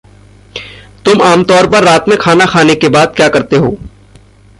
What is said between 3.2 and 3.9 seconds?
करते हो?